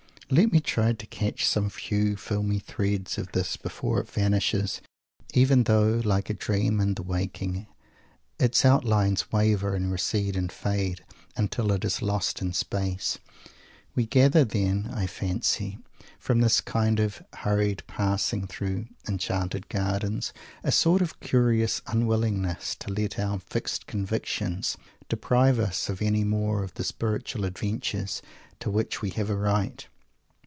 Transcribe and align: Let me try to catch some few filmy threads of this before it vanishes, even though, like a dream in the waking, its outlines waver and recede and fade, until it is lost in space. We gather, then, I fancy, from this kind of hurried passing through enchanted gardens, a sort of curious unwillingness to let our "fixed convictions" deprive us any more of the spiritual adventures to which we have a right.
Let 0.33 0.53
me 0.53 0.61
try 0.61 0.93
to 0.93 1.05
catch 1.07 1.45
some 1.45 1.69
few 1.69 2.15
filmy 2.15 2.59
threads 2.59 3.17
of 3.17 3.33
this 3.33 3.57
before 3.57 3.99
it 3.99 4.07
vanishes, 4.09 4.79
even 5.33 5.65
though, 5.65 5.99
like 6.05 6.29
a 6.29 6.33
dream 6.33 6.79
in 6.79 6.93
the 6.93 7.03
waking, 7.03 7.67
its 8.39 8.63
outlines 8.63 9.29
waver 9.33 9.75
and 9.75 9.91
recede 9.91 10.37
and 10.37 10.49
fade, 10.49 11.03
until 11.35 11.69
it 11.73 11.83
is 11.83 12.01
lost 12.01 12.41
in 12.41 12.53
space. 12.53 13.17
We 13.93 14.05
gather, 14.05 14.45
then, 14.45 14.89
I 14.93 15.05
fancy, 15.05 15.79
from 16.17 16.39
this 16.39 16.61
kind 16.61 17.01
of 17.01 17.21
hurried 17.33 17.83
passing 17.87 18.47
through 18.47 18.85
enchanted 19.09 19.67
gardens, 19.67 20.31
a 20.63 20.71
sort 20.71 21.01
of 21.01 21.19
curious 21.19 21.81
unwillingness 21.87 22.75
to 22.75 22.93
let 22.93 23.19
our 23.19 23.37
"fixed 23.39 23.85
convictions" 23.85 24.77
deprive 25.09 25.59
us 25.59 25.89
any 25.99 26.23
more 26.23 26.63
of 26.63 26.75
the 26.75 26.85
spiritual 26.85 27.43
adventures 27.43 28.21
to 28.61 28.69
which 28.69 29.01
we 29.01 29.09
have 29.09 29.29
a 29.29 29.35
right. 29.35 29.87